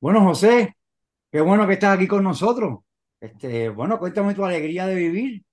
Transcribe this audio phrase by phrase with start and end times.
[0.00, 0.78] Bueno, José,
[1.30, 2.78] qué bueno que estás aquí con nosotros.
[3.20, 5.44] Este, bueno, cuéntame tu alegría de vivir.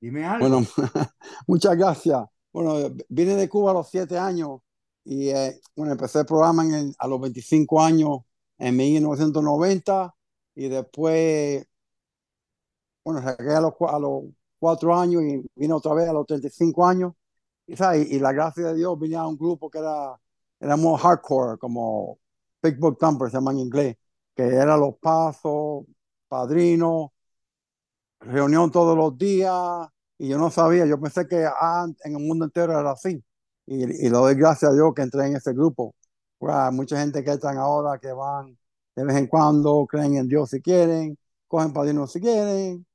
[0.00, 0.48] Dime algo.
[0.48, 0.66] Bueno,
[1.48, 2.24] muchas gracias.
[2.52, 4.60] Bueno, vine de Cuba a los siete años
[5.04, 8.20] y eh, bueno, empecé el programa en a los 25 años
[8.58, 10.14] en 1990
[10.54, 11.66] y después,
[13.04, 13.74] bueno, llegué a los,
[14.60, 17.12] cuatro años y vine otra vez a los 35 años.
[17.66, 20.16] Y, y, la gracia de Dios vine a un grupo que era,
[20.60, 22.20] era muy hardcore, como
[22.70, 23.96] Big Book Thumper, se llama en inglés,
[24.34, 25.84] que era los pasos,
[26.28, 27.10] padrinos,
[28.20, 31.44] reunión todos los días, y yo no sabía, yo pensé que
[32.04, 33.22] en el mundo entero era así.
[33.66, 35.94] Y, y le doy gracias a Dios que entré en ese grupo.
[36.38, 38.56] Pues, mucha gente que están ahora, que van
[38.96, 42.86] de vez en cuando, creen en Dios si quieren, cogen padrinos si quieren,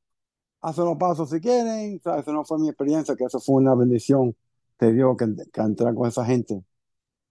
[0.62, 2.02] hacen los pasos si quieren.
[2.04, 4.36] O eso no fue mi experiencia, que eso fue una bendición
[4.80, 6.64] de Dios que, que entrar con esa gente.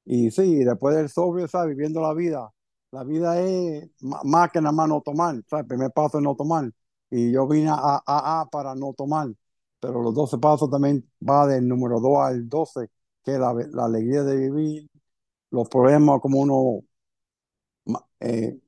[0.04, 1.76] Y sí, después del sobrio, ¿sabes?
[1.76, 2.50] Viviendo la vida.
[2.90, 5.36] La vida es más que nada más no tomar.
[5.48, 5.64] ¿sabes?
[5.64, 6.70] El primer paso es no tomar.
[7.10, 9.28] Y yo vine a AA para no tomar.
[9.80, 12.88] Pero los 12 pasos también va del número 2 al 12,
[13.24, 14.90] que es la, la alegría de vivir,
[15.50, 16.82] los problemas como uno
[18.20, 18.58] eh,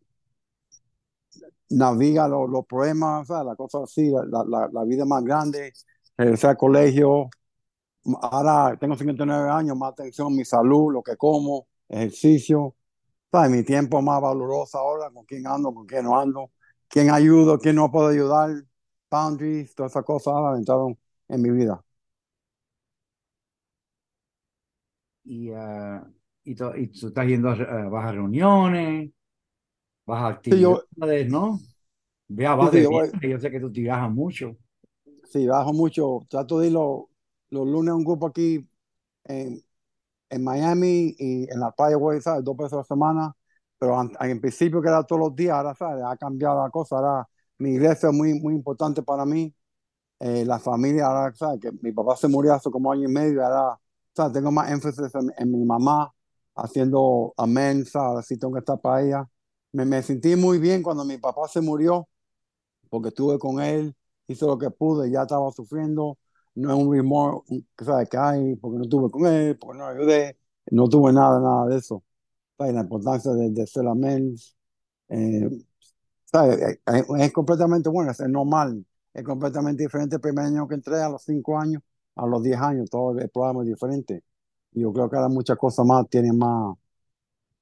[1.70, 3.46] naviga los, problemas, ¿sabes?
[3.46, 5.72] la cosa así, la, la, la vida más grande,
[6.17, 7.30] regresar al colegio,
[8.20, 12.74] ahora tengo 59 años, más atención a mi salud, lo que como, ejercicio,
[13.30, 13.51] ¿sabes?
[13.51, 16.51] mi tiempo más valoroso ahora, con quién ando, con quién no ando,
[16.89, 18.51] quién ayudo, quién no puedo ayudar,
[19.11, 20.98] boundaries, todas esas cosas entraron
[21.29, 21.83] en mi vida.
[25.24, 26.01] Y, uh,
[26.45, 26.73] y, tú
[27.08, 29.11] estás yendo a, uh, vas a reuniones,
[30.05, 31.61] vas a actividades, sí, yo, ¿no?
[32.29, 34.57] Vea, vas sí, de yo, sé que tú te viajas mucho.
[35.24, 36.20] Sí, bajo mucho.
[36.29, 36.77] Trato de ir
[37.52, 38.68] los, lunes un grupo aquí
[39.24, 39.63] en,
[40.30, 42.45] en Miami y en la playa, ¿sabes?
[42.45, 43.36] Dos veces a la semana.
[43.79, 46.05] Pero en, en principio que era todos los días, ahora, ¿sabes?
[46.07, 46.96] Ha cambiado la cosa.
[46.98, 49.55] Ahora mi iglesia es muy, muy importante para mí.
[50.20, 51.61] Eh, la familia, ahora, ¿sabes?
[51.61, 53.45] Que mi papá se murió hace como año y medio.
[53.45, 53.79] Ahora,
[54.17, 54.33] ¿sabes?
[54.35, 56.12] Tengo más énfasis en, en mi mamá
[56.57, 58.27] haciendo amén, ¿sabes?
[58.27, 59.29] Si tengo que estar para ella.
[59.73, 62.08] Me, me sentí muy bien cuando mi papá se murió
[62.91, 63.95] porque estuve con él,
[64.29, 66.18] hice lo que pude, ya estaba sufriendo
[66.55, 67.45] no es un remor,
[67.85, 68.08] ¿sabes?
[68.08, 70.39] Que hay, porque no estuve con él, porque no ayudé,
[70.70, 72.02] no tuve nada, nada de eso.
[72.58, 72.74] ¿Sabes?
[72.74, 74.36] La importancia de, de ser amén,
[75.08, 75.48] eh,
[76.24, 76.80] ¿sabes?
[76.86, 81.08] Es, es, completamente bueno, es normal, es completamente diferente el primer año que entré, a
[81.08, 81.83] los 5 años,
[82.17, 84.24] a los 10 años, todo el programa es diferente.
[84.73, 86.77] Yo creo que ahora muchas cosas más tienen más,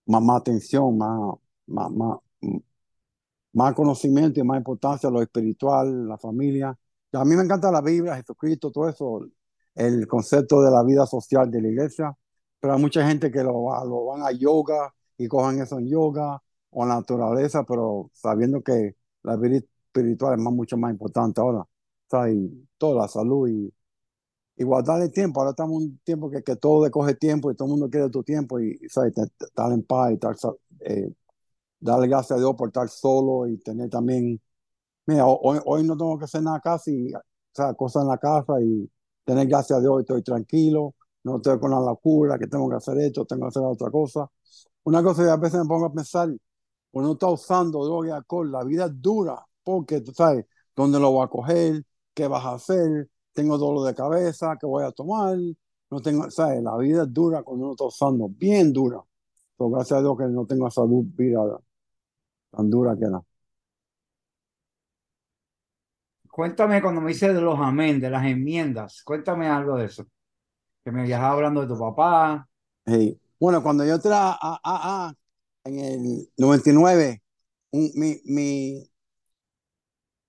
[0.07, 1.35] más, atención, más,
[1.67, 2.19] más, más,
[3.53, 6.77] más conocimiento y más importancia lo espiritual, la familia.
[7.13, 9.27] A mí me encanta la Biblia, Jesucristo, todo eso,
[9.75, 12.17] el concepto de la vida social de la iglesia,
[12.61, 13.53] pero hay mucha gente que lo,
[13.85, 18.97] lo van a yoga y cojan eso en yoga o en naturaleza, pero sabiendo que
[19.23, 21.65] la vida espiritual es más, mucho más importante ahora.
[22.31, 23.73] Y toda la salud y,
[24.57, 25.41] y guardar el tiempo.
[25.41, 27.91] Ahora estamos en un tiempo que, que todo le coge tiempo y todo el mundo
[27.91, 29.15] quiere tu tiempo y, ¿sabes?
[29.17, 30.19] estar en paz y
[30.81, 31.13] eh,
[31.81, 34.41] darle gracias a Dios por estar solo y tener también
[35.23, 38.91] hoy, no tengo que hacer nada casi, o cosas en la casa y
[39.25, 40.95] tener gracias a Dios, estoy tranquilo,
[41.25, 44.31] no estoy con la locura, que tengo que hacer esto, tengo que hacer otra cosa.
[44.85, 46.31] Una cosa que a veces me pongo a pensar,
[46.93, 51.13] uno está usando droga y alcohol, la vida es dura, porque tú sabes, ¿dónde lo
[51.13, 51.85] voy a coger?
[52.15, 53.09] ¿Qué vas a hacer?
[53.33, 55.39] Tengo dolor de cabeza, ¿qué voy a tomar?
[55.91, 56.63] No tengo, ¿sabes?
[56.63, 59.01] La vida es dura cuando uno está usando, bien dura.
[59.57, 61.41] Pero gracias a Dios que no tengo salud vida
[62.51, 63.21] tan dura que era.
[66.31, 70.07] Cuéntame cuando me dices de los amén, de las enmiendas, cuéntame algo de eso.
[70.85, 72.49] Que me viajaba hablando de tu papá.
[72.87, 73.21] Hey.
[73.39, 75.15] Bueno, cuando yo entré a AA
[75.65, 77.23] en el 99,
[77.73, 78.91] un, mi, mi,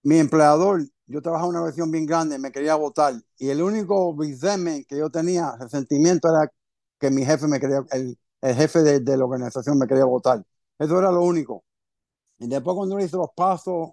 [0.04, 3.14] mi empleador, yo trabajaba en una versión bien grande, me quería votar.
[3.38, 6.52] Y el único resentment que yo tenía, resentimiento, era
[7.00, 10.44] que mi jefe me quería, el, el jefe de, de, la organización me quería votar.
[10.80, 11.64] Eso era lo único.
[12.40, 13.92] Y después cuando hice los pasos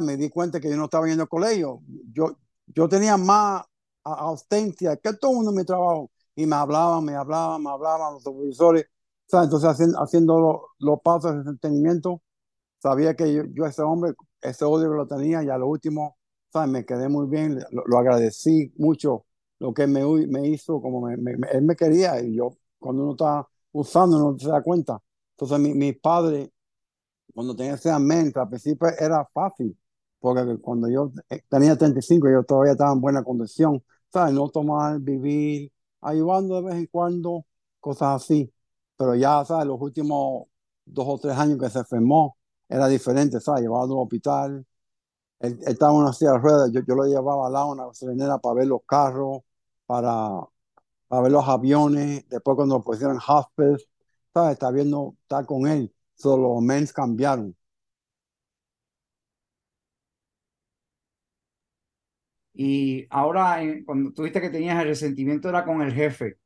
[0.00, 1.82] me di cuenta que yo no estaba yendo al colegio.
[2.12, 3.64] Yo, yo tenía más
[4.04, 6.10] ausencia que todo el mundo en mi trabajo.
[6.36, 8.86] Y me hablaban, me hablaban, me hablaban los supervisores.
[9.26, 9.46] ¿sabes?
[9.46, 12.22] Entonces, haciendo, haciendo los, pasos de entretenimiento,
[12.80, 16.16] sabía que yo, yo ese hombre, ese odio lo tenía, y a lo último,
[16.52, 16.70] ¿sabes?
[16.70, 19.26] Me quedé muy bien, lo, agradecí mucho
[19.58, 21.20] lo que me, me hizo, como él
[21.62, 25.00] me quería, y yo, cuando uno está usando, no se da cuenta.
[25.32, 26.52] Entonces, mi, mi padre,
[27.34, 29.76] cuando tenía ese mente, al principio era fácil,
[30.20, 33.82] porque cuando yo eh, tenía 35, yo todavía estaba en buena condición,
[34.12, 34.34] ¿sabes?
[34.34, 37.46] No tomar, vivir, ayudando de vez en cuando,
[37.80, 38.52] cosas así.
[38.96, 39.66] Pero ya, ¿sabes?
[39.66, 40.46] Los últimos
[40.84, 42.36] dos o tres años que se enfermó,
[42.68, 43.62] era diferente, ¿sabes?
[43.62, 44.66] Llevaba al hospital,
[45.40, 48.38] él, estaba en una silla de ruedas, yo, yo lo llevaba al lado una gasolinera
[48.38, 49.40] para ver los carros,
[49.86, 50.30] para,
[51.08, 54.52] para ver los aviones, después cuando pusieron en ¿sabes?
[54.52, 57.56] Está viendo, está con él, solo los mens cambiaron.
[62.62, 66.36] Y ahora, cuando tuviste que tenías el resentimiento, era con el jefe.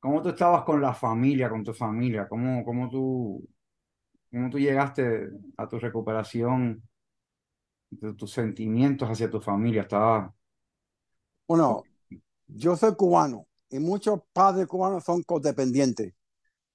[0.00, 2.26] ¿Cómo tú estabas con la familia, con tu familia?
[2.26, 3.46] ¿Cómo, cómo, tú,
[4.30, 5.28] cómo tú llegaste
[5.58, 6.82] a tu recuperación
[7.90, 9.82] de tus sentimientos hacia tu familia?
[9.82, 10.34] Estaba...
[11.46, 11.82] Bueno,
[12.46, 16.14] yo soy cubano y muchos padres cubanos son codependientes.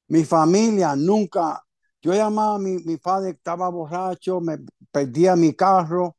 [0.08, 1.64] Mi familia nunca,
[2.00, 4.60] yo llamaba a mi, mi padre, estaba borracho, me
[4.92, 6.16] perdía mi carro.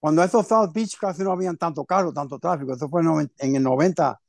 [0.00, 3.02] Cuando esos South Beach casi no habían tanto carro, tanto tráfico, eso fue
[3.38, 4.20] en el 90.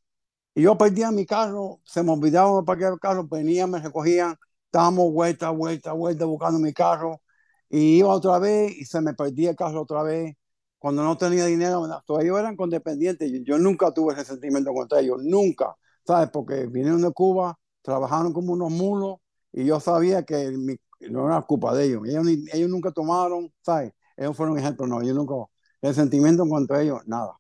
[0.56, 4.36] Y yo perdía mi carro, se me olvidaba para qué el carro, venían, me recogían,
[4.66, 7.22] estábamos vuelta, vuelta, vuelta buscando mi carro
[7.70, 10.36] y iba otra vez y se me perdía el carro otra vez.
[10.80, 13.30] Cuando no tenía dinero, todos ellos eran condependientes.
[13.32, 15.76] Yo, yo nunca tuve resentimiento contra ellos, nunca,
[16.06, 16.30] ¿sabes?
[16.32, 19.18] Porque vinieron de Cuba, trabajaron como unos mulos
[19.52, 20.52] y yo sabía que
[21.10, 22.04] no era culpa de ellos.
[22.08, 22.26] ellos.
[22.54, 23.94] Ellos nunca tomaron, ¿sabes?
[24.18, 25.34] Ellos fueron ejemplo, no, yo nunca,
[25.82, 27.34] resentimiento contra ellos, nada.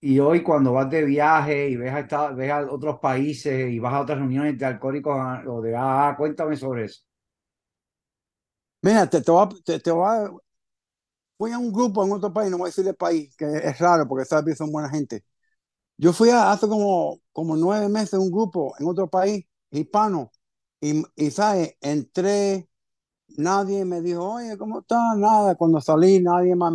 [0.00, 3.94] Y hoy cuando vas de viaje y ves a, ves a otros países y vas
[3.94, 5.16] a otras reuniones de alcohólicos
[5.46, 7.02] o de AA, cuéntame sobre eso.
[8.82, 10.38] Mira, te, te, voy, te, te voy
[11.38, 13.78] fui a un grupo en otro país, no voy a decir el país, que es
[13.78, 15.24] raro porque sabes son buena gente.
[15.98, 20.32] Yo fui a, hace como, como nueve meses un grupo en otro país hispano
[20.82, 22.68] y, sabes, entré,
[23.38, 25.14] nadie me dijo, oye, ¿cómo está?
[25.16, 26.72] Nada, cuando salí nadie más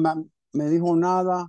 [0.54, 1.48] me, dijo nada.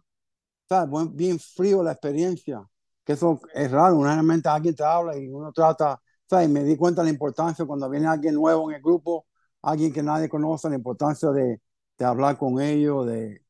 [1.13, 2.63] Bien frío la experiencia,
[3.05, 6.49] que eso es raro, realmente alguien te habla y uno trata, ¿sabes?
[6.51, 9.27] Me di cuenta de la importancia cuando viene alguien nuevo en el grupo,
[9.63, 11.61] alguien que nadie conoce, la importancia de,
[11.99, 13.43] de hablar con ellos, de,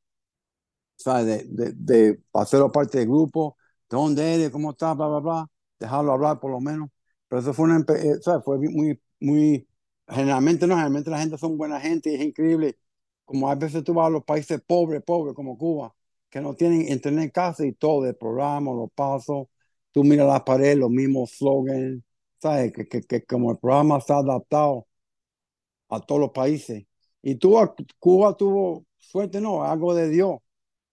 [0.96, 1.26] ¿sabes?
[1.26, 3.56] De, de, de hacerlo parte del grupo,
[3.88, 6.88] de dónde eres, cómo estás, bla, bla, bla, dejarlo hablar por lo menos.
[7.28, 9.68] Pero eso fue, una, eh, fue muy, muy,
[10.08, 12.78] generalmente no, generalmente la gente son buena gente y es increíble.
[13.24, 15.94] Como a veces tú vas a los países pobres, pobres como Cuba,
[16.30, 19.48] que no tienen internet en casa y todo, el programa, los pasos,
[19.92, 22.02] tú miras la pared, los mismos slogans,
[22.38, 22.72] ¿sabes?
[22.72, 24.86] Que, que, que como el programa está adaptado
[25.88, 26.84] a todos los países.
[27.22, 27.56] Y tú,
[27.98, 30.38] Cuba tuvo suerte, no, algo de Dios,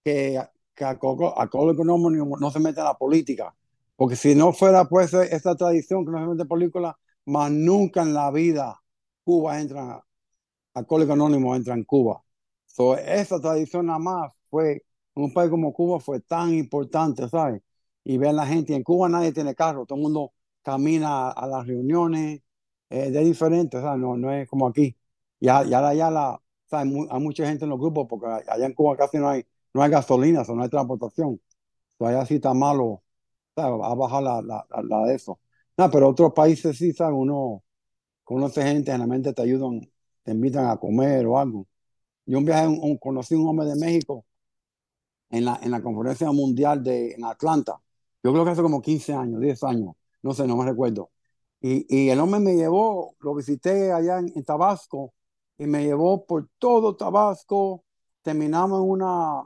[0.04, 0.42] que,
[0.76, 1.50] que a, a
[1.86, 1.98] no,
[2.40, 3.56] no se mete en la política.
[3.96, 8.02] Porque si no fuera pues esa tradición que no se mete en política, más nunca
[8.02, 8.82] en la vida
[9.24, 10.06] Cuba entra,
[10.74, 12.24] Alcohólico Anónimo entra en Cuba.
[12.68, 14.84] So, esa tradición nada más fue
[15.16, 17.62] un país como Cuba fue tan importante, ¿sabes?
[18.04, 21.68] Y ver la gente, en Cuba nadie tiene carro, todo el mundo camina a, las
[21.68, 22.42] reuniones,
[22.90, 24.00] eh, de diferente, ¿sabes?
[24.02, 24.98] No, no es como aquí.
[25.40, 26.94] Ya, ya, ya la, ¿sabes?
[27.10, 29.92] Hay mucha gente en los grupos porque allá en Cuba casi no hay, no hay
[29.92, 31.42] gasolina, no hay transportación.
[31.98, 33.04] So, allá sí está malo,
[33.56, 33.80] ¿sabes?
[33.84, 35.40] A bajar la, la, la, de eso.
[35.78, 37.16] No, pero otros países sí, ¿sabes?
[37.18, 37.64] Uno
[38.24, 39.82] conoce gente, generalmente te ayudan,
[40.24, 41.68] te invitan a comer o algo.
[42.26, 44.26] Yo un viaje, un, conocí un hombre de México
[45.30, 47.80] en la, en la conferencia mundial de en Atlanta.
[48.24, 51.12] Yo creo que hace como 15 años, 10 años, no sé, no me recuerdo.
[51.62, 55.14] Y, y el hombre me llevó, lo visité allá en, Tabasco
[55.58, 57.84] y me llevó por todo Tabasco.
[58.24, 59.44] Terminamos en una,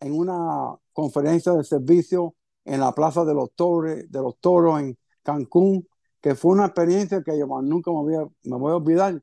[0.00, 2.34] en una conferencia de servicio
[2.66, 5.88] en la Plaza de los, Torres, de los Toros en Cancún,
[6.20, 9.22] que fue una experiencia que yo nunca me voy a, me voy a olvidar,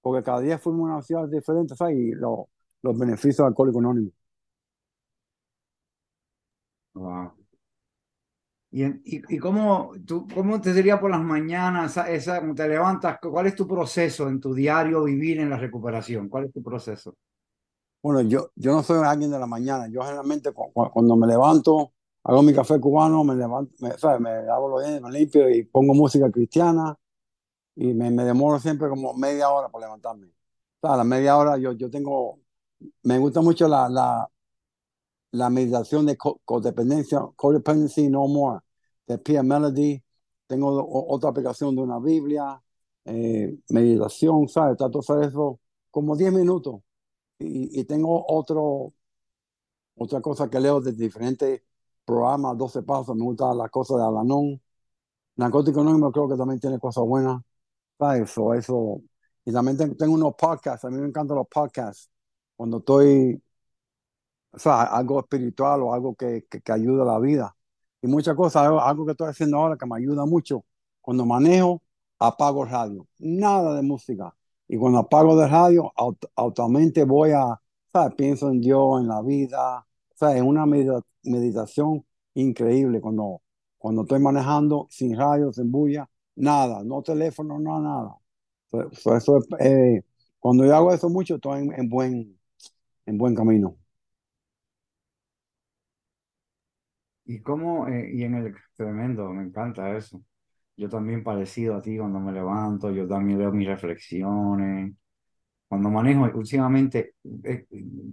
[0.00, 2.48] porque cada día fuimos a una ciudad diferente y lo,
[2.82, 4.10] los beneficios del alcohólico anónimo.
[8.70, 13.18] ¿Y, y, cómo, tú, cómo te diría por las mañanas, esa, te levantas?
[13.20, 16.28] ¿Cuál es tu proceso en tu diario vivir en la recuperación?
[16.28, 17.14] ¿Cuál es tu proceso?
[18.02, 19.88] Bueno, yo, yo no soy alguien de la mañana.
[19.88, 21.92] Yo generalmente cuando me levanto,
[22.28, 25.94] hago mi café cubano, me levanto, me, me lavo los dientes, me limpio y pongo
[25.94, 26.94] música cristiana
[27.76, 30.26] y me, me demoro siempre como media hora para levantarme.
[30.26, 30.32] O
[30.82, 32.40] sea, a la media hora yo, yo tengo,
[33.04, 34.28] me gusta mucho la, la,
[35.32, 38.60] la meditación de codependencia, Codependency No More,
[39.06, 40.02] de Pia Melody.
[40.46, 40.68] tengo
[41.10, 42.62] otra aplicación de una Biblia,
[43.06, 44.76] eh, meditación, ¿sabes?
[44.76, 46.82] Trato de hacer eso como 10 minutos.
[47.38, 48.92] Y, y, tengo otro,
[49.96, 51.62] otra cosa que leo de diferentes
[52.08, 54.60] programas, 12 pasos, me gusta la cosa de Alanón.
[55.36, 57.42] Narcótico Anónimo creo que también tiene cosas buenas.
[58.16, 59.02] Eso, eso.
[59.44, 62.10] Y también tengo unos podcasts, a mí me encantan los podcasts.
[62.56, 63.42] Cuando estoy,
[64.52, 67.54] o sea, algo espiritual o algo que, que, que ayuda a la vida
[68.02, 70.64] y muchas cosas, algo que estoy haciendo ahora que me ayuda mucho.
[71.00, 71.82] Cuando manejo,
[72.18, 74.34] apago radio, nada de música.
[74.68, 75.92] Y cuando apago el radio,
[76.36, 77.60] automáticamente voy a,
[77.92, 78.14] ¿sabes?
[78.16, 79.86] Pienso en Dios, en la vida,
[80.18, 80.36] ¿sabes?
[80.36, 80.66] Es una
[81.22, 83.42] meditación increíble cuando,
[83.78, 88.16] cuando estoy manejando sin radio, sin bulla, nada, no teléfono, no nada.
[89.60, 90.02] eh,
[90.38, 92.38] cuando yo hago eso mucho, estoy en, buen,
[93.06, 93.76] en buen camino.
[97.24, 100.22] Y cómo, eh, y en el tremendo, me encanta eso.
[100.76, 104.94] Yo también parecido a ti cuando me levanto, yo también leo mis reflexiones.
[105.68, 107.66] Cuando manejo, últimamente eh,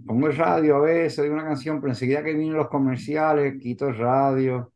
[0.06, 3.88] pongo el radio a veces, oigo una canción, pero enseguida que vienen los comerciales, quito
[3.88, 4.72] el radio.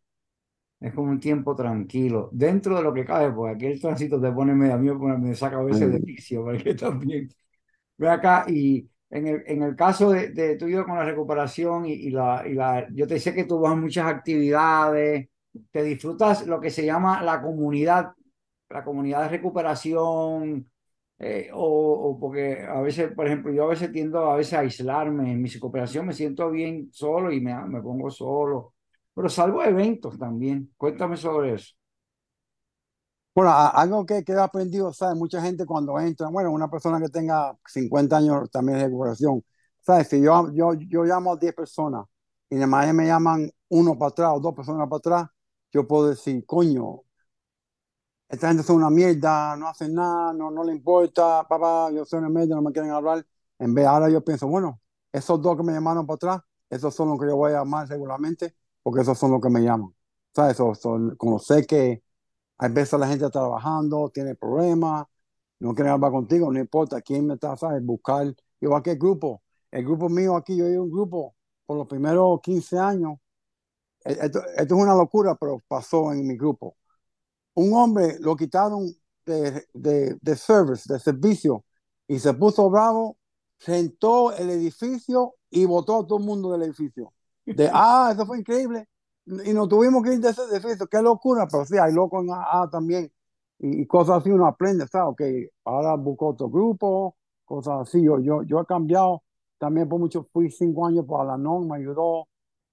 [0.81, 2.31] Es como un tiempo tranquilo.
[2.33, 5.35] Dentro de lo que cabe, porque aquí el tránsito te pone medio, a mí me
[5.35, 7.29] saca a veces de vicio, porque también.
[7.99, 11.93] Ve acá y en el, en el caso de, de tuyo con la recuperación y,
[11.93, 15.29] y, la, y la, yo te sé que tú vas a muchas actividades,
[15.71, 18.13] te disfrutas lo que se llama la comunidad,
[18.71, 20.71] la comunidad de recuperación,
[21.21, 21.63] eh, o,
[22.11, 25.43] o, porque a veces, por ejemplo, yo a veces tiendo a veces a aislarme, en
[25.43, 28.75] mi recuperación me siento bien solo y me, me pongo solo,
[29.15, 30.73] pero salgo a eventos también.
[30.79, 31.75] Cuéntame sobre eso.
[33.35, 35.17] Bueno, algo que, que he aprendido, ¿sabes?
[35.17, 39.43] Mucha gente cuando entra, bueno, una persona que tenga 50 años también de recuperación,
[39.81, 40.09] ¿sabes?
[40.09, 42.07] Si yo, yo, yo llamo a 10 personas
[42.51, 45.29] y de manera me llaman uno para atrás o dos personas para atrás,
[45.73, 47.03] yo puedo decir, coño,
[48.31, 52.21] esta gente son una mierda, no hacen nada, no, no le importa, papá, yo soy
[52.21, 53.27] una mierda, no me quieren hablar.
[53.59, 54.81] En vez, ahora yo pienso, bueno,
[55.13, 57.89] esos dos que me llamaron para atrás, esos son los que yo voy a llamar
[57.89, 59.95] regularmente, porque esos son los que me llaman.
[60.35, 60.55] ¿Sabes?
[60.55, 62.03] Eso, son, como sé que
[62.59, 65.07] hay veces la gente está trabajando, tiene problemas,
[65.61, 67.85] no quiere hablar contigo, no importa quién me está, ¿sabes?
[67.85, 69.43] Buscar, igual que el grupo.
[69.71, 71.35] El grupo mío aquí, yo he un grupo
[71.67, 73.19] por los primeros 15 años.
[74.05, 76.77] E-, esto, es una locura, pero pasó en mi grupo.
[77.55, 78.87] Un hombre lo quitaron
[79.27, 81.65] de, de, de service, de servicio,
[82.09, 83.17] y se puso bravo,
[83.59, 87.13] sentó el edificio y botó a todo el mundo del edificio.
[87.45, 88.89] De, ah, eso fue increíble
[89.45, 92.31] y nos tuvimos que ir de ese edificio, qué locura, pero sí, hay locos en
[92.31, 93.13] AA también,
[93.59, 95.15] y, cosas así uno aprende, ¿sabes?
[95.17, 99.23] Que ahora busco otro grupo, cosas así, yo, yo, yo he cambiado
[99.59, 102.29] también por mucho, fui cinco años por Alanon, me ayudó,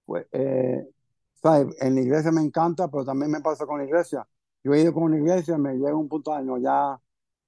[0.06, 0.88] pues, eh,
[1.34, 1.76] ¿sabes?
[1.82, 4.26] En la iglesia me encanta, pero también me pasa con la iglesia.
[4.64, 7.00] Yo he ido con una iglesia, me llega un punto de no, ya,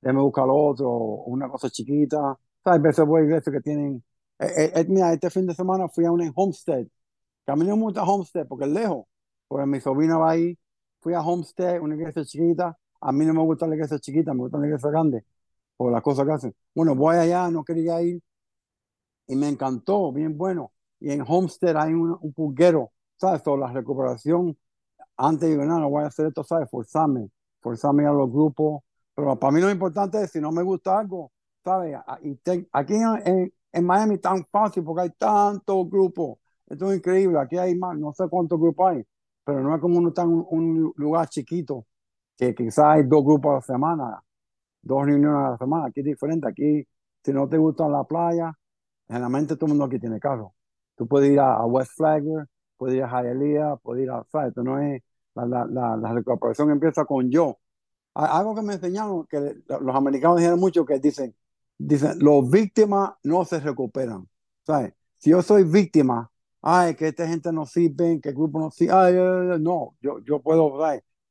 [0.02, 2.18] déjame buscar otro, una cosa chiquita,
[2.64, 2.80] ¿sabes?
[2.80, 4.04] A veces voy a iglesias que tienen,
[4.40, 6.88] eh, eh, mira, este fin de semana fui a una Homestead,
[7.48, 9.06] a mí no me gusta Homestead porque es lejos,
[9.48, 10.58] porque mi sobrina va ahí,
[11.02, 14.42] fui a Homestead, una iglesia chiquita, a mí no me gusta la iglesia chiquita, me
[14.42, 15.26] gusta la iglesia grande,
[15.78, 16.56] por las cosas que hacen.
[16.76, 18.22] Bueno, voy allá, no quería ir,
[19.28, 20.72] y me encantó, bien bueno.
[21.00, 23.44] Y en Homestead hay un, un pulguero, ¿sabes?
[23.44, 24.58] Toda la recuperación,
[25.20, 26.70] antes digo, no, no voy a hacer esto, ¿sabes?
[26.70, 27.30] Forzarme,
[27.62, 28.84] forzarme a los grupos,
[29.16, 31.32] pero para mí lo importante es, si no me gusta algo,
[31.64, 31.96] ¿sabes?
[32.72, 32.96] aquí
[33.72, 37.40] en, Miami es tan fácil porque hay tantos grupos esto es increíble.
[37.40, 39.04] Aquí hay más, no sé cuántos grupos hay,
[39.44, 41.86] pero no es como uno está en un, lugar chiquito,
[42.38, 44.24] que quizás hay dos grupos a la semana,
[44.82, 45.88] dos reuniones a la semana.
[45.88, 46.48] Aquí es diferente.
[46.48, 46.88] Aquí,
[47.24, 48.54] si no te gusta la playa,
[49.08, 50.56] generalmente todo el mundo aquí tiene carro.
[50.96, 52.48] Tú puedes ir a, West Flagler,
[52.78, 54.50] puedes ir a Hialeah, puedes ir a, ¿sabes?
[54.50, 55.02] Esto no es,
[55.36, 57.60] la, la, la, recuperación empieza con yo.
[58.14, 61.36] Algo que me enseñaron, que los americanos dijeron mucho, que dicen,
[61.78, 64.28] dicen, los víctimas no se recuperan.
[64.66, 64.94] ¿Sabes?
[65.18, 66.32] Si yo soy víctima,
[66.62, 69.14] ay, que esta gente no sirve, que el grupo no sirve, ay,
[69.60, 70.78] no, yo, yo puedo,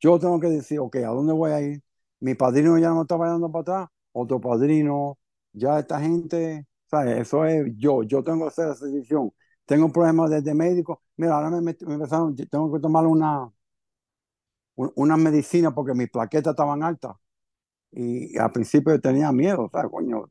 [0.00, 1.83] yo tengo que decir, ok, ¿a dónde voy a ir?
[2.21, 5.19] Mi padrino ya no está bailando para atrás, otro padrino,
[5.52, 7.19] ya esta gente, ¿sabes?
[7.19, 9.33] Eso es yo, yo tengo que hacer esa decisión.
[9.67, 13.50] Tengo problemas desde médico, mira, ahora me, me empezaron, tengo que tomar una,
[14.78, 17.16] una medicina porque mis plaquetas estaban altas.
[17.92, 19.90] Y al principio tenía miedo, ¿sabes?
[19.90, 20.30] Coño,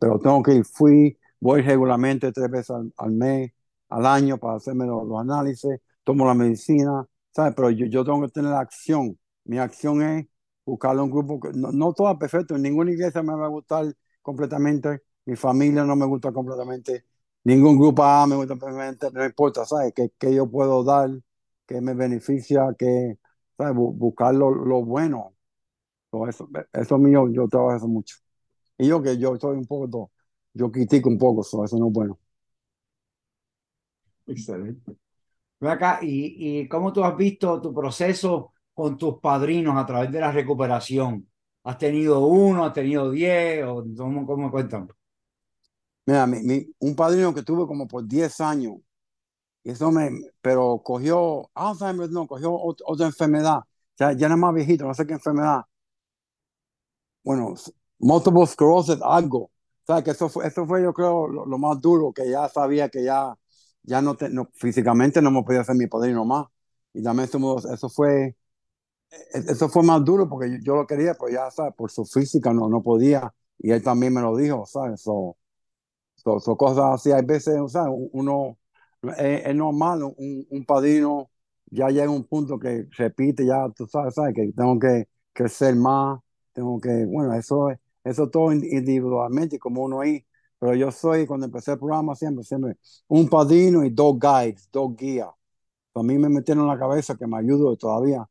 [0.00, 3.52] pero tengo que ir, fui, voy regularmente tres veces al mes,
[3.88, 5.70] al año para hacerme los, análisis,
[6.04, 7.54] tomo la medicina, ¿sabes?
[7.56, 9.18] Pero yo, tengo que tener acción.
[9.44, 10.26] Mi acción es
[10.64, 13.48] buscarle un grupo, que, no, no todo es perfecto, en ninguna iglesia me va a
[13.48, 13.86] gustar
[14.22, 17.04] completamente, mi familia no me gusta completamente,
[17.44, 19.92] ningún grupo A me gusta completamente, no importa, ¿sabes?
[19.94, 21.10] Que, que yo puedo dar,
[21.66, 23.18] que me beneficia, que,
[23.60, 23.74] ¿sabes?
[23.76, 25.34] buscar lo, lo bueno.
[26.28, 28.16] eso, eso mío, yo trabajo eso mucho.
[28.78, 30.12] Y yo que yo soy un poco,
[30.54, 32.18] yo critico un poco, eso no es bueno.
[34.26, 34.96] Excelente.
[35.60, 40.20] acá, ¿y, ¿y cómo tú has visto tu proceso con tus padrinos a través de
[40.20, 41.28] la recuperación?
[41.64, 43.64] ¿Has tenido uno, has tenido diez?
[43.66, 44.88] O, ¿cómo, cómo cuentan?
[46.06, 48.74] Mira, mi, un padrino que tuve como por 10 años,
[49.64, 53.60] eso me, pero cogió Alzheimer, no, cogió otra, enfermedad,
[53.98, 55.62] ya, ya era más viejito, no sé qué enfermedad.
[57.22, 57.54] Bueno,
[57.98, 59.38] multiple sclerosis, algo.
[59.44, 59.52] O
[59.86, 63.04] sea, que eso fue, eso fue yo creo, lo, más duro, que ya sabía que
[63.04, 63.34] ya,
[63.82, 66.46] ya no, te, no físicamente no me podía ser mi padrino más.
[66.92, 68.36] Y también eso, eso fue,
[69.10, 71.74] e, eso fue más duro porque yo, lo quería, pero ya, ¿sabes?
[71.74, 73.32] Por su física no, no podía.
[73.58, 75.02] Y él también me lo dijo, ¿sabes?
[75.02, 75.36] So,
[76.16, 78.58] son cosas así, hay veces, sea, uno,
[79.02, 81.30] es, normal, un, un, padrino
[81.66, 85.76] ya llega a un punto que repite, ya tú sabes, sabes que tengo que crecer
[85.76, 86.20] más,
[86.52, 87.68] tengo que, bueno, eso,
[88.04, 90.24] eso todo individualmente, como uno ahí,
[90.58, 92.76] pero yo soy, cuando empecé el programa, siempre, siempre,
[93.08, 95.28] un padrino y dos guides, dos guías.
[95.94, 98.26] A mí me metieron en la cabeza que me ayudo todavía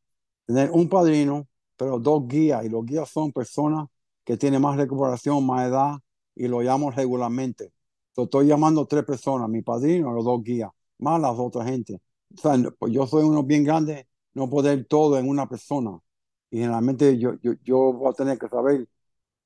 [0.46, 1.48] tener un padrino,
[1.78, 3.88] pero dos guías, y los guías son personas
[4.24, 5.98] que tienen más recuperación, más edad,
[6.36, 7.72] y lo llamo regularmente
[8.24, 12.02] estoy llamando tres personas, mi padrino, los dos guías, más las otras gente.
[12.36, 16.00] O sea, pues yo soy uno bien grande, no poder todo en una persona.
[16.52, 18.88] Y generalmente yo, yo, yo voy a tener que saber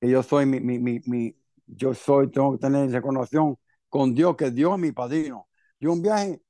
[0.01, 1.35] que yo soy mi, mi, mi, mi,
[1.67, 3.57] yo soy, tengo que tener reconoción
[3.89, 5.47] con Dios, que Dios es mi padrino.
[5.79, 6.41] Yo un viaje,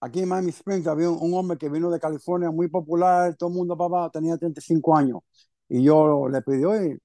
[0.00, 3.56] aquí en Miami Springs había un, hombre que vino de California, muy popular, todo el
[3.56, 5.20] mundo, papá, tenía 35 años.
[5.68, 6.98] Y yo le pedí, oye,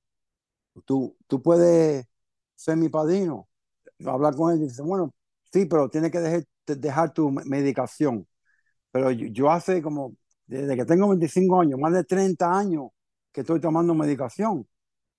[0.85, 2.05] tú, tú puedes
[2.55, 3.48] ser mi padrino
[4.05, 5.13] hablar con él y dice, bueno,
[5.51, 8.27] sí, pero tienes que dejar, dejar tu medicación.
[8.91, 10.15] Pero yo, hace como,
[10.47, 12.89] desde que tengo 25 años, más de 30 años
[13.31, 14.67] que estoy tomando medicación.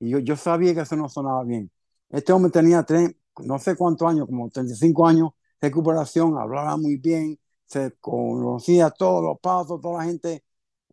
[0.00, 1.70] Y yo, yo sabía que eso no sonaba bien.
[2.10, 3.14] Este hombre tenía tres,
[3.44, 9.22] no sé cuántos años, como 35 años de recuperación, hablaba muy bien, se conocía todos
[9.22, 10.44] los pasos, toda la gente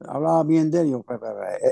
[0.02, 1.04] hablaba bien de él.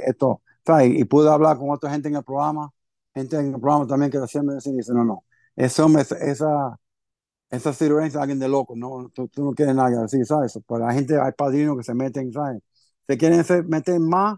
[0.08, 0.41] esto,
[0.84, 2.71] y pude hablar con otra gente en el programa,
[3.13, 5.23] gente en el programa también que decía me y dice, no, no,
[5.55, 6.79] eso, esa,
[7.49, 10.53] esa cirugía es alguien de loco, no, tú, no quieres nada así, ¿sabes?
[10.53, 12.61] Pero pues la gente, hay padrinos que se meten, ¿sabes?
[13.07, 14.37] Se quieren meter más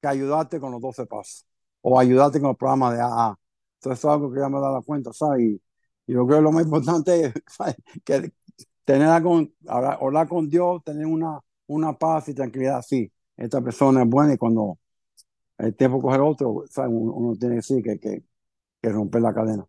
[0.00, 1.46] que ayudarte con los 12 pasos
[1.82, 3.38] o ayudarte con el programa de AA.
[3.76, 5.42] Entonces, es algo que ya me he dado cuenta, ¿sabes?
[5.42, 5.62] Y,
[6.08, 7.34] yo creo que lo más importante es
[8.04, 8.32] que
[8.84, 13.12] tener con, hablar, con Dios, tener una, una paz y tranquilidad, sí.
[13.36, 14.78] Esta persona es buena y cuando
[15.58, 16.92] el tiempo coge otro, ¿sabes?
[16.94, 18.24] Uno, tiene que decir que, que,
[18.82, 19.66] que romper la cadena.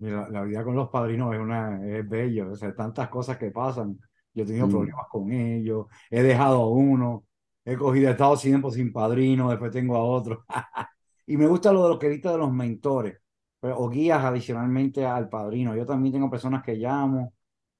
[0.00, 3.98] La, vida con los padrinos es, una, es bello, o sea, tantas cosas que pasan.
[4.32, 4.70] Yo he tenido mm.
[4.70, 7.26] problemas con ellos, he dejado a uno,
[7.64, 10.44] he cogido, he estado tiempo sin padrino, después tengo a otro.
[11.26, 13.18] y me gusta lo de lo que de los mentores,
[13.60, 15.76] pero, o guías adicionalmente al padrino.
[15.76, 17.34] Yo también tengo personas que llamo,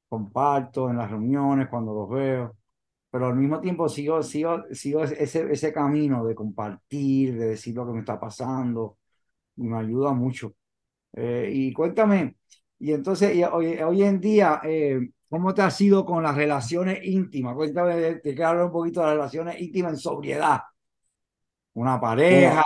[0.08, 2.56] comparto en las reuniones cuando los veo,
[3.10, 7.86] pero al mismo tiempo sigo, sigo, sigo ese, ese camino de compartir, de decir lo
[7.86, 8.98] que me está pasando,
[9.56, 10.54] me ayuda mucho.
[11.12, 12.36] Eh, y cuéntame,
[12.78, 17.54] y entonces, hoy, en día, eh, ¿cómo te ha sido con las relaciones íntimas?
[17.54, 20.60] Cuéntame, te quiero hablar un poquito de las relaciones íntimas en sobriedad.
[21.74, 22.64] Una pareja.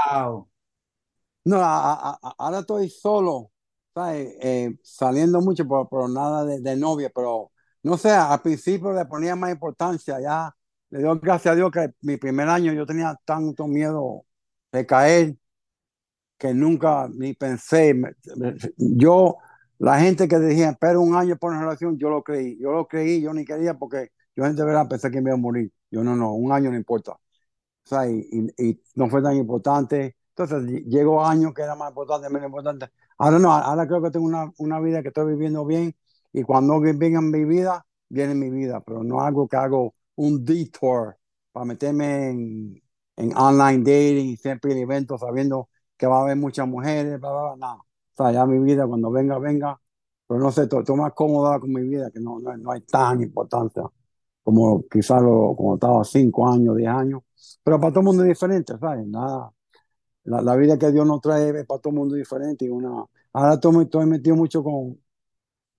[1.44, 3.50] No, ahora estoy solo,
[3.96, 7.50] eh, saliendo mucho, pero, nada de, novia, pero
[7.82, 10.54] no sé, al principio le ponía más importancia, ya
[10.90, 14.24] le doy gracias a Dios que mi primer año yo tenía tanto miedo
[14.72, 15.36] de caer
[16.38, 17.94] que nunca ni pensé.
[18.76, 19.36] Yo,
[19.78, 22.58] la gente que decía, espera un año por una relación, yo lo creí.
[22.60, 25.40] Yo lo creí, yo ni quería porque yo gente verdad pensé que me iba a
[25.40, 25.72] morir.
[25.90, 27.12] Yo no, no, un año no importa.
[27.12, 27.18] O
[27.84, 28.26] sea, y,
[28.58, 30.16] y, no fue tan importante.
[30.36, 32.86] Entonces llegó años que era más importante, menos importante.
[33.18, 35.94] Ahora no, ahora creo que tengo una, una vida que estoy viviendo bien
[36.32, 39.94] y cuando venga en mi vida, viene en mi vida, pero no algo que hago
[40.16, 41.16] un detour
[41.52, 42.82] para meterme en,
[43.16, 47.30] en online dating y siempre en eventos sabiendo que va a haber muchas mujeres, bla,
[47.30, 47.74] bla, bla, nada.
[47.76, 49.80] O sea, ya mi vida cuando venga, venga,
[50.26, 53.82] pero no sé, estoy, más cómoda con mi vida, que no, no, hay tan importancia
[54.42, 57.22] como quizás lo, como estaba cinco años, diez años,
[57.62, 59.06] pero para todo el mundo es diferente, ¿sabes?
[59.06, 59.50] Nada,
[60.24, 63.04] la, la, vida que Dios nos trae es para todo el mundo diferente y una,
[63.32, 64.98] ahora estoy, estoy metido mucho con,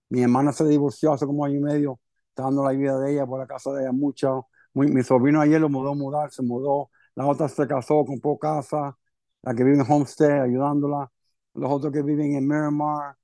[0.10, 2.00] mi hermana se divorció hace como año y medio,
[2.30, 5.60] está dando la vida de ella por la casa de ella mucho, mi, sobrino ayer
[5.60, 8.98] lo mudó a mudar, se mudó, la otra se casó, compró casa,
[9.46, 11.12] la que vive en Homestead, ayudándola,
[11.54, 13.16] los otros que viven en Miramar,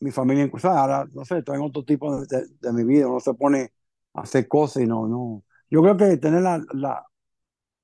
[0.00, 3.20] mi familia en ahora, no sé, estoy en otro tipo de, de, mi vida, no
[3.20, 3.72] se pone
[4.14, 7.06] a hacer cosas y no, no, yo creo que tener la, la,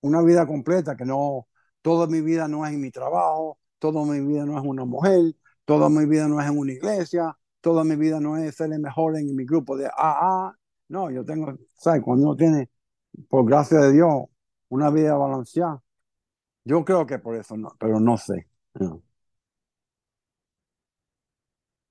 [0.01, 1.47] una vida completa, que no,
[1.83, 5.35] toda mi vida no es en mi trabajo, toda mi vida no es una mujer,
[5.65, 8.81] toda mi vida no es en una iglesia, toda mi vida no es ser el
[8.81, 10.53] mejor en mi grupo de AA.
[10.89, 12.03] No, yo tengo, ¿sabes?
[12.03, 12.71] Cuando uno tiene,
[13.29, 14.25] por gracia de Dios,
[14.69, 15.83] una vida balanceada,
[16.69, 18.47] yo creo que por eso no, pero no sé.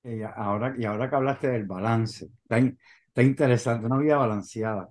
[0.04, 4.90] Y ahora, y ahora que hablaste del balance, está, está interesante, una vida balanceada.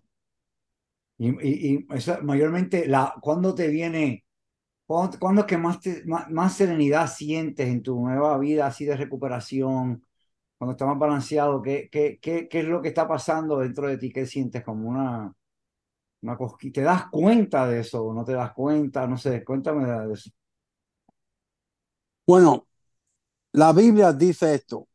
[1.19, 1.29] Y,
[1.75, 4.25] y, eso, mayormente, la, ¿cuándo te viene,
[4.87, 5.81] cuándo, es que más,
[6.31, 10.05] más, serenidad sientes en tu nueva vida así de recuperación?
[10.59, 13.99] Cuando estás más balanceado, ¿qué, qué, qué, qué es lo que está pasando dentro de
[13.99, 14.13] ti?
[14.13, 15.35] ¿Qué sientes como una,
[16.23, 16.73] una cosquilla?
[16.75, 19.07] ¿Te das cuenta de eso o no te das cuenta?
[19.07, 20.31] No sé, cuéntame de eso.
[22.27, 22.67] Bueno,
[23.53, 24.89] la Biblia dice esto,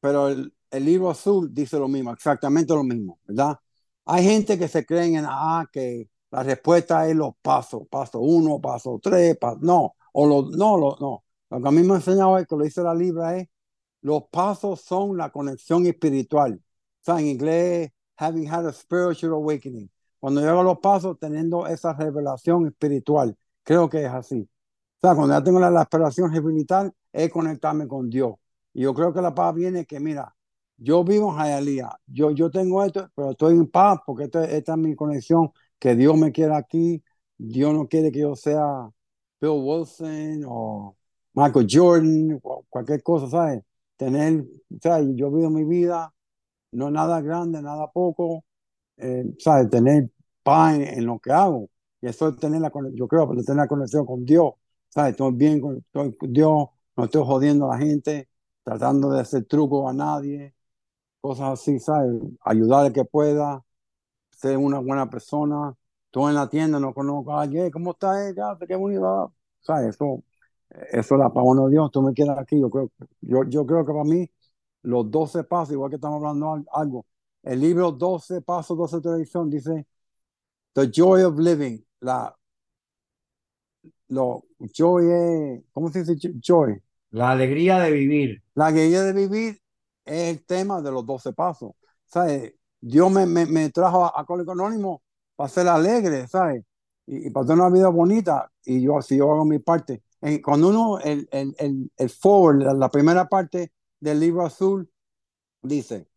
[0.00, 3.58] pero el, el libro azul dice lo mismo, exactamente lo mismo, ¿verdad?
[4.06, 8.60] Hay gente que se creen en ah, que la respuesta es los pasos, paso uno,
[8.60, 11.24] paso tres, paso, no, o los, no, lo, no.
[11.50, 13.48] Lo que a mí me ha enseñado es que lo dice la Libra es,
[14.02, 16.54] los pasos son la conexión espiritual.
[16.54, 19.90] O sea, en inglés, having had a spiritual awakening.
[20.22, 23.36] Cuando llego a los pasos, teniendo esa revelación espiritual.
[23.64, 24.48] Creo que es así.
[25.00, 28.36] O sea, cuando ya tengo la, la esperación espiritual, es conectarme con Dios.
[28.72, 30.32] Y yo creo que la paz viene que, mira,
[30.76, 34.72] yo vivo en Hialeah, yo, yo tengo esto, pero estoy en paz porque esta, esta
[34.74, 37.02] es mi conexión, que Dios me quiera aquí,
[37.36, 38.88] Dios no quiere que yo sea
[39.40, 40.96] Bill Wilson o
[41.34, 43.64] Michael Jordan, o cualquier cosa, ¿sabes?
[43.96, 44.44] Tener,
[44.80, 45.08] ¿sabes?
[45.16, 46.14] Yo vivo mi vida,
[46.70, 48.44] no nada grande, nada poco,
[49.02, 49.70] eh, ¿sabes?
[49.70, 50.10] Tener
[50.42, 51.68] paz en, lo que hago.
[52.00, 54.54] Y eso es tener la yo creo, tener la conexión con Dios,
[54.88, 55.12] ¿sabes?
[55.12, 58.28] Estoy bien con, estoy con Dios, no estoy jodiendo a la gente,
[58.64, 60.54] tratando de hacer truco a nadie,
[61.20, 62.22] cosas así, ¿sabes?
[62.44, 63.64] Ayudar al que pueda,
[64.30, 65.74] ser una buena persona.
[66.10, 68.56] Tú en la tienda no conozco a alguien, ¿cómo está ella?
[68.68, 69.90] Qué bonito, ¿sabes?
[69.96, 70.22] Eso,
[70.70, 72.60] eso es la uno de Dios, tú me quedas aquí.
[72.60, 74.30] Yo creo, yo, yo creo que para mí,
[74.82, 77.06] los 12 pasos, igual que estamos hablando algo,
[77.42, 79.86] el libro 12 pasos, 12 televisión dice,
[80.74, 82.34] The Joy of Living, la,
[84.12, 86.80] lo, joy ¿cómo se dice joy?
[87.10, 88.42] La alegría de vivir.
[88.54, 89.62] La alegría de vivir
[90.04, 91.72] es el tema de los 12 pasos.
[92.06, 92.54] ¿Sabes?
[92.80, 95.02] Dios me, me, me trajo a, Alcohólico Anónimo
[95.36, 96.64] para ser alegre, ¿sabes?
[97.06, 98.50] Y, para tener una vida bonita.
[98.64, 100.02] Y yo así yo hago mi parte.
[100.44, 104.90] cuando uno, el, el, el, el forward, la, primera parte del libro azul,
[105.62, 106.08] dice,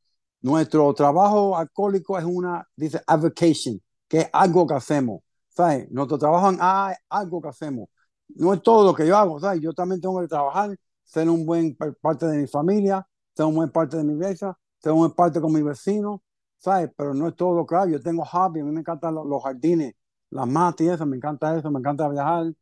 [0.45, 5.21] nuestro trabajo alcohólico es una, dice, avocation, que es algo que hacemos.
[5.49, 5.89] ¿Sabes?
[5.89, 7.89] Nuestro trabajo es algo que hacemos.
[8.27, 9.59] No es todo lo que yo hago, ¿sabes?
[9.61, 13.97] Yo también tengo que trabajar, ser un buen parte de mi familia, tengo muy parte
[13.97, 16.21] de mi iglesia, tengo muy parte con mi vecino,
[16.59, 16.91] ¿sabes?
[16.95, 17.91] Pero no es todo lo que hay.
[17.93, 19.95] Yo tengo hobby, a mí me encantan los, jardines,
[20.29, 22.53] las matas y eso, me encanta eso, me encanta viajar,